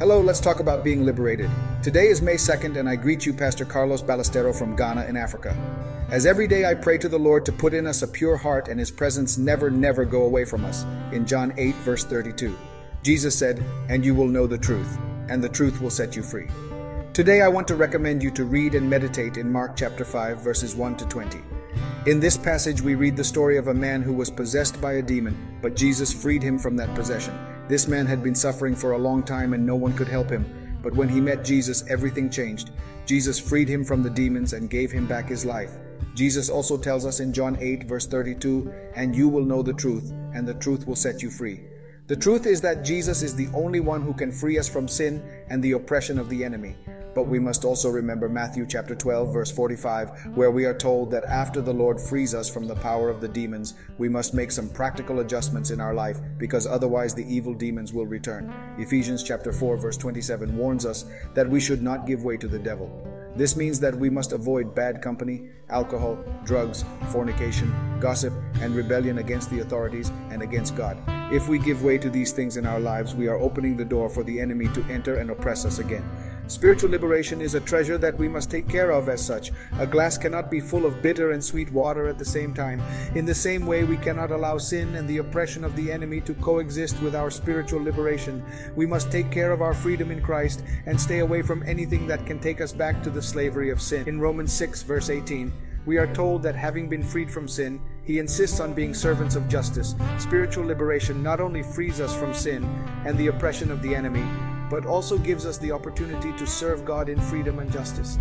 Hello, 0.00 0.18
let's 0.18 0.40
talk 0.40 0.60
about 0.60 0.82
being 0.82 1.04
liberated. 1.04 1.50
Today 1.82 2.06
is 2.06 2.22
May 2.22 2.36
2nd, 2.36 2.78
and 2.78 2.88
I 2.88 2.96
greet 2.96 3.26
you, 3.26 3.34
Pastor 3.34 3.66
Carlos 3.66 4.00
Ballestero 4.00 4.58
from 4.58 4.74
Ghana 4.74 5.04
in 5.04 5.14
Africa. 5.14 5.54
As 6.08 6.24
every 6.24 6.48
day 6.48 6.64
I 6.64 6.72
pray 6.72 6.96
to 6.96 7.06
the 7.06 7.18
Lord 7.18 7.44
to 7.44 7.52
put 7.52 7.74
in 7.74 7.86
us 7.86 8.00
a 8.00 8.08
pure 8.08 8.38
heart 8.38 8.68
and 8.68 8.80
his 8.80 8.90
presence 8.90 9.36
never, 9.36 9.70
never 9.70 10.06
go 10.06 10.22
away 10.22 10.46
from 10.46 10.64
us. 10.64 10.84
In 11.12 11.26
John 11.26 11.52
8, 11.58 11.74
verse 11.74 12.02
32, 12.02 12.56
Jesus 13.02 13.38
said, 13.38 13.62
And 13.90 14.02
you 14.02 14.14
will 14.14 14.26
know 14.26 14.46
the 14.46 14.56
truth, 14.56 14.96
and 15.28 15.44
the 15.44 15.50
truth 15.50 15.82
will 15.82 15.90
set 15.90 16.16
you 16.16 16.22
free. 16.22 16.48
Today 17.12 17.42
I 17.42 17.48
want 17.48 17.68
to 17.68 17.76
recommend 17.76 18.22
you 18.22 18.30
to 18.30 18.46
read 18.46 18.74
and 18.74 18.88
meditate 18.88 19.36
in 19.36 19.52
Mark 19.52 19.76
chapter 19.76 20.06
5, 20.06 20.40
verses 20.40 20.74
1 20.74 20.96
to 20.96 21.04
20. 21.08 21.40
In 22.06 22.20
this 22.20 22.38
passage, 22.38 22.80
we 22.80 22.94
read 22.94 23.18
the 23.18 23.22
story 23.22 23.58
of 23.58 23.68
a 23.68 23.74
man 23.74 24.00
who 24.00 24.14
was 24.14 24.30
possessed 24.30 24.80
by 24.80 24.94
a 24.94 25.02
demon, 25.02 25.58
but 25.60 25.76
Jesus 25.76 26.10
freed 26.10 26.42
him 26.42 26.58
from 26.58 26.74
that 26.78 26.94
possession. 26.94 27.38
This 27.70 27.86
man 27.86 28.04
had 28.04 28.20
been 28.20 28.34
suffering 28.34 28.74
for 28.74 28.92
a 28.92 28.98
long 28.98 29.22
time 29.22 29.54
and 29.54 29.64
no 29.64 29.76
one 29.76 29.96
could 29.96 30.08
help 30.08 30.28
him. 30.28 30.44
But 30.82 30.92
when 30.92 31.08
he 31.08 31.20
met 31.20 31.44
Jesus, 31.44 31.84
everything 31.88 32.28
changed. 32.28 32.72
Jesus 33.06 33.38
freed 33.38 33.68
him 33.68 33.84
from 33.84 34.02
the 34.02 34.10
demons 34.10 34.54
and 34.54 34.68
gave 34.68 34.90
him 34.90 35.06
back 35.06 35.28
his 35.28 35.44
life. 35.44 35.76
Jesus 36.16 36.50
also 36.50 36.76
tells 36.76 37.06
us 37.06 37.20
in 37.20 37.32
John 37.32 37.56
8, 37.60 37.84
verse 37.84 38.08
32, 38.08 38.74
And 38.96 39.14
you 39.14 39.28
will 39.28 39.44
know 39.44 39.62
the 39.62 39.72
truth, 39.72 40.10
and 40.34 40.48
the 40.48 40.54
truth 40.54 40.84
will 40.88 40.96
set 40.96 41.22
you 41.22 41.30
free. 41.30 41.60
The 42.08 42.16
truth 42.16 42.44
is 42.44 42.60
that 42.62 42.84
Jesus 42.84 43.22
is 43.22 43.36
the 43.36 43.46
only 43.54 43.78
one 43.78 44.02
who 44.02 44.14
can 44.14 44.32
free 44.32 44.58
us 44.58 44.68
from 44.68 44.88
sin 44.88 45.22
and 45.48 45.62
the 45.62 45.72
oppression 45.72 46.18
of 46.18 46.28
the 46.28 46.44
enemy. 46.44 46.74
But 47.14 47.26
we 47.26 47.38
must 47.38 47.64
also 47.64 47.88
remember 47.88 48.28
Matthew 48.28 48.66
chapter 48.66 48.94
12 48.94 49.32
verse 49.32 49.50
45 49.50 50.36
where 50.36 50.50
we 50.50 50.64
are 50.64 50.76
told 50.76 51.10
that 51.10 51.24
after 51.24 51.60
the 51.60 51.72
Lord 51.72 52.00
frees 52.00 52.34
us 52.34 52.48
from 52.48 52.66
the 52.66 52.76
power 52.76 53.08
of 53.08 53.20
the 53.20 53.28
demons, 53.28 53.74
we 53.98 54.08
must 54.08 54.34
make 54.34 54.52
some 54.52 54.68
practical 54.68 55.20
adjustments 55.20 55.70
in 55.70 55.80
our 55.80 55.94
life 55.94 56.20
because 56.38 56.66
otherwise 56.66 57.14
the 57.14 57.34
evil 57.34 57.54
demons 57.54 57.92
will 57.92 58.06
return. 58.06 58.52
Ephesians 58.78 59.22
chapter 59.22 59.52
4 59.52 59.76
verse 59.76 59.96
27 59.96 60.56
warns 60.56 60.86
us 60.86 61.04
that 61.34 61.48
we 61.48 61.60
should 61.60 61.82
not 61.82 62.06
give 62.06 62.24
way 62.24 62.36
to 62.36 62.48
the 62.48 62.58
devil. 62.58 62.90
This 63.36 63.56
means 63.56 63.80
that 63.80 63.94
we 63.94 64.10
must 64.10 64.32
avoid 64.32 64.74
bad 64.74 65.00
company, 65.00 65.48
alcohol, 65.68 66.18
drugs, 66.44 66.84
fornication, 67.10 67.72
gossip, 68.00 68.32
and 68.60 68.74
rebellion 68.74 69.18
against 69.18 69.50
the 69.50 69.60
authorities 69.60 70.10
and 70.30 70.42
against 70.42 70.76
God. 70.76 70.98
If 71.32 71.48
we 71.48 71.58
give 71.58 71.84
way 71.84 71.98
to 71.98 72.10
these 72.10 72.32
things 72.32 72.56
in 72.56 72.66
our 72.66 72.80
lives, 72.80 73.14
we 73.14 73.28
are 73.28 73.38
opening 73.38 73.76
the 73.76 73.84
door 73.84 74.08
for 74.08 74.24
the 74.24 74.40
enemy 74.40 74.68
to 74.68 74.84
enter 74.90 75.16
and 75.16 75.30
oppress 75.30 75.64
us 75.64 75.78
again. 75.78 76.04
Spiritual 76.50 76.90
liberation 76.90 77.40
is 77.40 77.54
a 77.54 77.60
treasure 77.60 77.96
that 77.96 78.18
we 78.18 78.26
must 78.26 78.50
take 78.50 78.68
care 78.68 78.90
of 78.90 79.08
as 79.08 79.24
such. 79.24 79.52
A 79.78 79.86
glass 79.86 80.18
cannot 80.18 80.50
be 80.50 80.58
full 80.58 80.84
of 80.84 81.00
bitter 81.00 81.30
and 81.30 81.44
sweet 81.44 81.70
water 81.70 82.08
at 82.08 82.18
the 82.18 82.24
same 82.24 82.52
time. 82.52 82.82
In 83.14 83.24
the 83.24 83.32
same 83.32 83.66
way, 83.66 83.84
we 83.84 83.96
cannot 83.96 84.32
allow 84.32 84.58
sin 84.58 84.96
and 84.96 85.08
the 85.08 85.18
oppression 85.18 85.62
of 85.62 85.76
the 85.76 85.92
enemy 85.92 86.20
to 86.22 86.34
coexist 86.34 87.00
with 87.02 87.14
our 87.14 87.30
spiritual 87.30 87.80
liberation. 87.80 88.44
We 88.74 88.84
must 88.84 89.12
take 89.12 89.30
care 89.30 89.52
of 89.52 89.62
our 89.62 89.74
freedom 89.74 90.10
in 90.10 90.20
Christ 90.20 90.64
and 90.86 91.00
stay 91.00 91.20
away 91.20 91.42
from 91.42 91.62
anything 91.62 92.08
that 92.08 92.26
can 92.26 92.40
take 92.40 92.60
us 92.60 92.72
back 92.72 93.00
to 93.04 93.10
the 93.10 93.22
slavery 93.22 93.70
of 93.70 93.80
sin. 93.80 94.08
In 94.08 94.20
Romans 94.20 94.52
6, 94.52 94.82
verse 94.82 95.08
18, 95.08 95.52
we 95.86 95.96
are 95.96 96.12
told 96.12 96.42
that 96.42 96.54
having 96.54 96.88
been 96.88 97.02
freed 97.02 97.30
from 97.30 97.48
sin, 97.48 97.80
he 98.04 98.18
insists 98.18 98.60
on 98.60 98.74
being 98.74 98.92
servants 98.92 99.34
of 99.34 99.48
justice. 99.48 99.94
Spiritual 100.18 100.66
liberation 100.66 101.22
not 101.22 101.40
only 101.40 101.62
frees 101.62 102.00
us 102.00 102.14
from 102.14 102.34
sin 102.34 102.64
and 103.06 103.16
the 103.16 103.28
oppression 103.28 103.70
of 103.70 103.82
the 103.82 103.94
enemy, 103.94 104.24
but 104.68 104.86
also 104.86 105.18
gives 105.18 105.46
us 105.46 105.58
the 105.58 105.72
opportunity 105.72 106.32
to 106.34 106.46
serve 106.46 106.84
God 106.84 107.08
in 107.08 107.20
freedom 107.20 107.58
and 107.58 107.72
justice. 107.72 108.18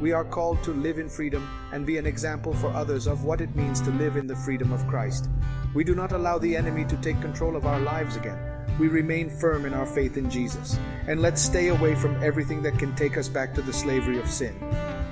We 0.00 0.12
are 0.12 0.24
called 0.24 0.64
to 0.64 0.72
live 0.72 0.98
in 0.98 1.08
freedom 1.08 1.48
and 1.72 1.86
be 1.86 1.96
an 1.96 2.06
example 2.06 2.54
for 2.54 2.68
others 2.70 3.06
of 3.06 3.24
what 3.24 3.40
it 3.40 3.54
means 3.54 3.80
to 3.82 3.90
live 3.90 4.16
in 4.16 4.26
the 4.26 4.34
freedom 4.34 4.72
of 4.72 4.86
Christ. 4.88 5.28
We 5.74 5.84
do 5.84 5.94
not 5.94 6.12
allow 6.12 6.38
the 6.38 6.56
enemy 6.56 6.84
to 6.86 6.96
take 6.96 7.20
control 7.20 7.54
of 7.54 7.66
our 7.66 7.78
lives 7.78 8.16
again. 8.16 8.38
We 8.80 8.88
remain 8.88 9.30
firm 9.30 9.64
in 9.64 9.74
our 9.74 9.86
faith 9.86 10.16
in 10.16 10.28
Jesus. 10.28 10.78
And 11.06 11.20
let's 11.20 11.40
stay 11.40 11.68
away 11.68 11.94
from 11.94 12.20
everything 12.22 12.62
that 12.62 12.78
can 12.78 12.96
take 12.96 13.16
us 13.16 13.28
back 13.28 13.54
to 13.54 13.62
the 13.62 13.72
slavery 13.72 14.18
of 14.18 14.28
sin. 14.28 14.58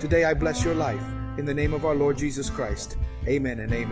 Today 0.01 0.25
I 0.25 0.35
bless 0.35 0.65
your 0.65 0.75
life. 0.75 1.05
In 1.41 1.47
the 1.47 1.55
name 1.55 1.73
of 1.73 1.87
our 1.87 1.95
Lord 1.95 2.19
Jesus 2.19 2.51
Christ. 2.51 2.99
Amen 3.27 3.61
and 3.61 3.73
amen. 3.73 3.89